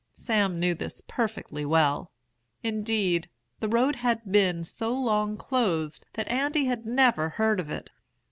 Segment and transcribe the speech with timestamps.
[0.15, 2.11] Sam knew this perfectly well;
[2.63, 7.91] indeed, the road had been so long closed that Andy had never heard of it.